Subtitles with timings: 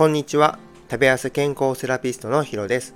[0.00, 0.58] こんにちは。
[0.90, 2.94] 食べやす健康セラピストのヒロです。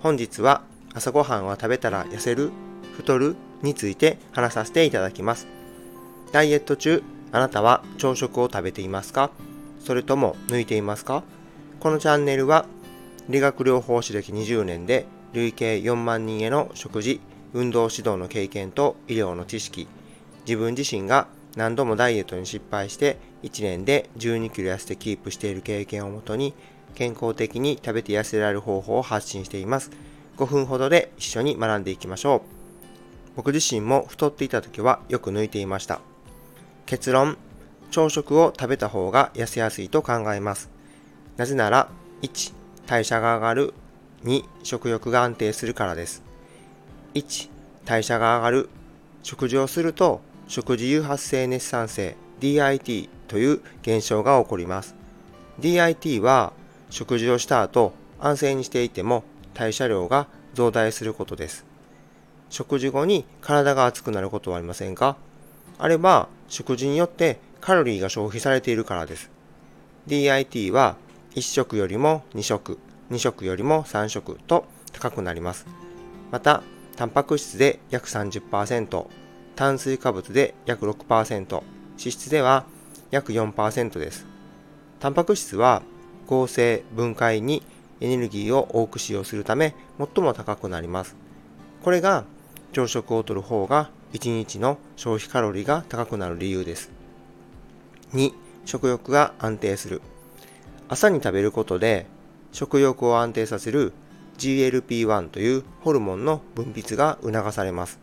[0.00, 2.50] 本日は朝ごはんは食べたら痩せる
[2.98, 5.46] 太るについて話させていただきます。
[6.32, 7.02] ダイエット中、
[7.32, 9.30] あなたは朝食を食べていますか？
[9.80, 11.24] それとも抜いていますか？
[11.80, 12.66] このチャンネルは
[13.30, 17.22] 理学療法士歴20年で累計4万人への食事、
[17.54, 19.88] 運動指導の経験と医療の知識、
[20.44, 21.26] 自分自身が
[21.56, 26.54] 何度もダイエットに失敗して1年で12キロ痩せてキープしている経験をもとに
[26.94, 29.90] 健康的に食べて痩せられる方法を発信しています。
[30.38, 32.40] 5分ほどで一緒に学んでいきましょう。
[33.36, 36.00] 僕自身も太っていた時はよく抜いていました。
[36.86, 37.36] 結論、
[37.90, 40.70] 朝食を食べた方が痩せやすいと考えます。
[41.36, 41.88] なぜなら、
[42.22, 42.52] 1、
[42.86, 43.74] 代謝が上がる。
[44.24, 46.22] 2、食欲が安定するからです。
[47.14, 47.50] 1、
[47.84, 48.68] 代謝が上がる。
[49.22, 54.94] 食事をすると食事誘発性熱産性 DIT という現象が起こります。
[55.58, 56.52] DIT は
[56.88, 61.64] 食事をした後安静にしていても代謝量が増大することです。
[62.48, 65.16] 食事後に体が熱くなることはありませんか
[65.80, 69.32] あれば食事によってカロリーが消費されているからです。
[70.06, 70.94] DIT は
[71.34, 72.78] 1食よりも2食、
[73.10, 75.66] 2食よりも3食と高くなります。
[76.30, 76.62] また、
[76.94, 79.06] タンパク質で約30%、
[79.56, 81.64] 炭水化物で約6%、脂
[81.98, 82.66] 質では
[83.14, 84.26] 約4%です。
[84.98, 85.82] タンパク質は
[86.26, 87.62] 合成、分解に
[88.00, 91.14] エネルギーを多く使用するため最も高くなります。
[91.84, 92.24] これが
[92.72, 96.90] 朝食をとる方が1日の消費カロリーが高くなる理由です。
[98.14, 98.32] 2、
[98.64, 100.02] 食欲が安定する。
[100.88, 102.06] 朝に食べることで
[102.50, 103.92] 食欲を安定させる
[104.38, 108.00] GLP-1 というホルモンの分泌が促されます。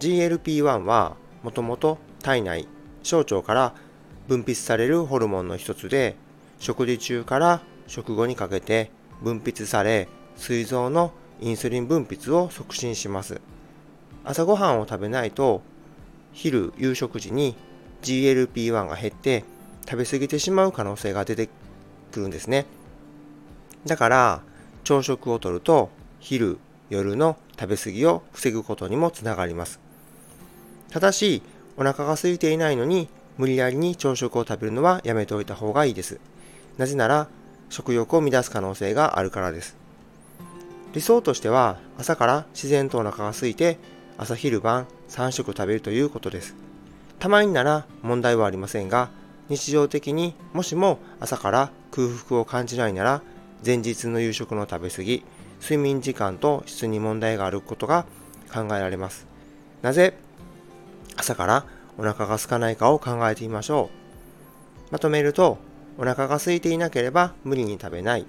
[0.00, 2.66] GLP-1 はもともと体内、
[3.04, 3.74] 小腸から
[4.30, 6.14] 分泌されるホルモンの一つで、
[6.60, 10.06] 食事中から食後にかけて分泌され、
[10.36, 11.10] 膵臓の
[11.40, 13.40] インスリン分泌を促進します。
[14.24, 15.62] 朝ごはんを食べないと、
[16.32, 17.56] 昼、夕食時に
[18.02, 19.42] GLP-1 が減って
[19.84, 21.48] 食べ過ぎてしまう可能性が出て
[22.12, 22.66] くるんですね。
[23.84, 24.42] だから、
[24.84, 25.90] 朝食をとると、
[26.20, 29.80] 昼、夜の食べ過ぎを防ぐことにもつながります。
[30.92, 31.42] ただし、
[31.76, 36.20] お腹が空いていないのに無理やりに朝食を食べるのはやめておいた方がいいです。
[36.78, 37.28] なぜなら、
[37.68, 39.76] 食欲を乱す可能性があるからです。
[40.92, 43.78] 理想としては、朝から自然とお腹が空いて、
[44.18, 46.54] 朝昼晩3食食べるということです。
[47.18, 49.10] たまになら問題はありませんが、
[49.48, 53.22] 日常的にもしも朝から空腹を感じないなら、
[53.64, 55.24] 前日の夕食の食べ過ぎ、
[55.60, 58.06] 睡眠時間と質に問題があることが
[58.52, 59.26] 考えられます。
[59.82, 60.14] なぜ
[61.16, 61.66] 朝から
[62.00, 63.90] お腹が空かないかを考えてみましょ
[64.88, 64.92] う。
[64.92, 65.58] まとめると、
[65.98, 68.24] お腹が空いていなければ無理に食べない。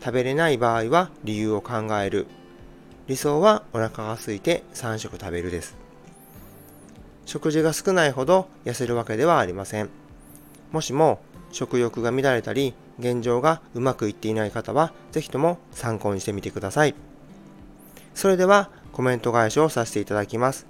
[0.00, 2.26] 食べれない場合は理由を考える。
[3.06, 5.76] 理想はお腹が空いて3食食べるです。
[7.26, 9.90] 食事が少ないほど痩せるわけではありません。
[10.72, 11.20] もしも
[11.52, 16.94] 食欲が乱れたり現状がうまくいっていない方はぜひとも参考にしてみてください。
[18.14, 20.66] それではコメント返しをさせていただきます。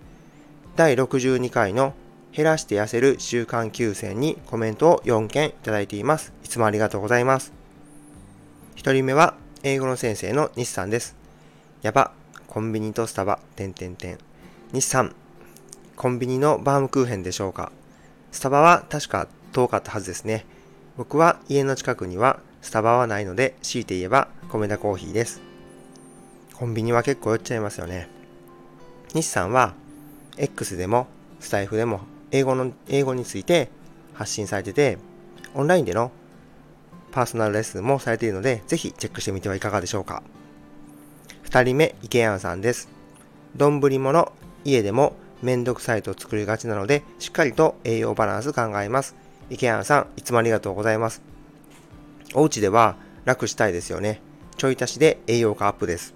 [0.75, 1.95] 第62回の
[2.37, 6.35] 減らして痩せる習慣休戦にコメントを4件いただいています。
[6.45, 7.55] いつもありがとうございます。
[8.77, 11.17] 1人目は英語の先生の西さんです。
[11.81, 12.13] やば、
[12.47, 14.19] コンビニとスタバ、点点点。
[14.73, 15.15] 西さん、
[15.97, 17.73] コンビニのバームクーヘンでしょうか
[18.33, 20.45] スタバは確か遠かったはずですね。
[20.99, 25.41] 僕は家の近くにはスタバはないので、強いて言えば米田コーヒーです。
[26.53, 28.11] コンビニは結構寄っちゃいますよね。
[29.15, 29.73] 西さんは
[30.37, 31.07] X でも
[31.41, 33.71] スタイフでも英語の、英語について
[34.15, 34.99] 発信されてて、
[35.55, 36.11] オンラインでの
[37.13, 40.23] パーソナルレッスンもされているので、ぜひチェックしてみてはいかがでしょうか。
[41.43, 42.89] 二人目、池谷さんです。
[43.57, 44.33] 丼物、
[44.65, 49.15] 家でもめんどくさいと作りがちなので、しっかりと栄養バランス考えます。
[49.49, 51.23] 池谷さん、いつもありがとうございます。
[52.35, 54.21] お家では楽したいですよね。
[54.57, 56.15] ちょい足しで栄養価アップです。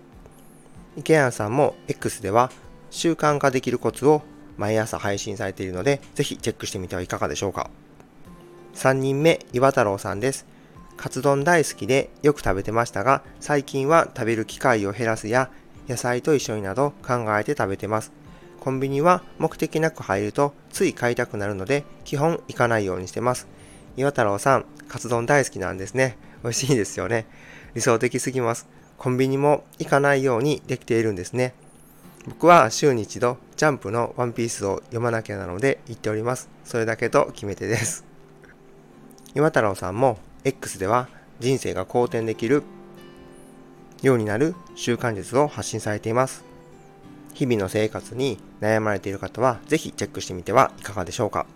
[0.97, 2.51] 池谷さんも X では
[2.91, 4.23] 習慣化できるコツを
[4.61, 7.71] 毎朝配信されているので、ぜひチェックしてみてはいかがでしょうか。
[8.75, 10.47] 3人目、岩太郎さんです。
[10.99, 15.51] カツ丼大好きでよく食べてましたが、最近は食べる機会を減らすや、
[15.89, 18.13] 野菜と一緒になど考えて食べてます。
[18.61, 23.49] コンビニは目的なく入るとつい買いたくなるので、基本行かないようにしてます。
[23.97, 26.19] 岩太郎さん、カツ丼大好きなんですね。
[26.43, 27.25] 美味しいですよね。
[27.75, 28.69] 理想的すぎます。
[28.99, 31.55] コンビニも行かないようにできているんですね。
[32.27, 36.51] 僕は週に一度ジャンプのワンピースを読まなきゃなので言っております。
[36.65, 38.05] それだけと決め手です。
[39.35, 41.09] 岩太郎さんも X では
[41.39, 42.63] 人生が好転できる
[44.03, 46.45] ようになる習慣術を発信されています。
[47.33, 51.47] 日々の生活に悩まれている方はぜひチェックしてみてはいかがでしょうか。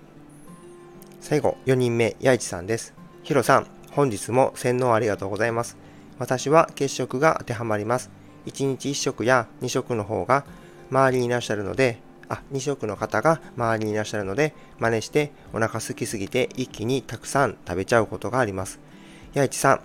[1.20, 2.94] 最後、4人目、八市さんです。
[3.22, 5.76] ヒロさん、本日も洗脳ありがとうございます。
[6.19, 8.11] 私は血色が当てはまります。
[8.46, 10.44] 1日1食や2食の方が
[10.91, 11.99] 周りにいらっしゃるので、
[12.29, 18.81] あ、2食の方が周りにいらっしゃるので、真似してお腹空きすぎて一気にたくさん食べちゃうことがあります。
[19.35, 19.81] 八市さん、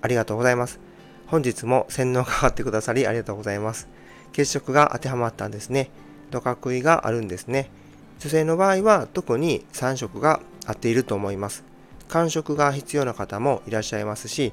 [0.00, 0.80] ありがとうございます。
[1.26, 3.88] 本日も洗脳かかってくださりありがとうございます。
[4.32, 5.90] 血色が当てはまったんですね。
[6.30, 7.70] ドカ食いがあるんですね。
[8.18, 11.64] 女性の場合は特に3食が合っていると思います。
[12.08, 14.52] 間食が必要な方もいらっしゃいますし、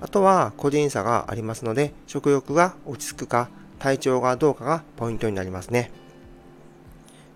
[0.00, 3.48] あとは個人差がありますので、食欲が落ち着くか、
[3.78, 5.90] 体調がどうかがポイントになりますね。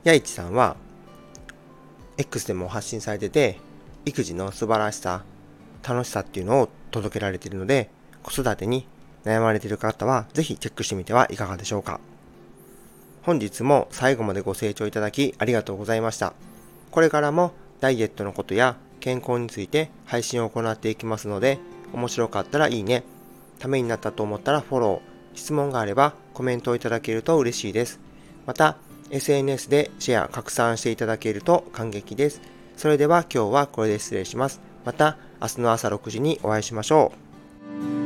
[0.05, 0.77] やいちさんは、
[2.17, 3.59] X でも発信されてて、
[4.05, 5.25] 育児の素晴らしさ、
[5.87, 7.91] 楽しさっていうのを届けられているので、
[8.23, 8.87] 子育てに
[9.25, 12.01] 悩まれている方は、ぜひチェックしてみてはいかがでしょうか。
[13.23, 16.33] 本日も最後までご清聴いただきありがとうございました。
[16.91, 21.59] これからもダイエットのことや健康について配信を行っていきますので、
[21.93, 23.05] 面白かったらいいね、
[23.59, 28.01] ためになったと思ったらフォロー、質問があればコメントをいただけると嬉しいです。
[28.47, 28.77] また、
[29.11, 32.41] SNS でシェア、拡散していただけると感激です。
[32.77, 34.61] それでは今日はこれで失礼します。
[34.85, 37.13] また明日の朝6時にお会いしましょ
[37.97, 38.00] う。